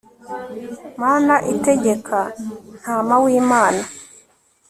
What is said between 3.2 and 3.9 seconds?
w'imana